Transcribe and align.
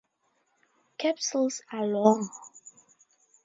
Capsules 0.97 1.61
are 1.71 1.85
long. 1.85 2.27